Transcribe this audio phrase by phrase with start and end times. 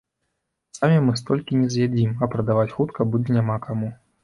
[0.77, 3.95] Самі мы столькі не з'ядзім, а прадаваць хутка будзе няма каму.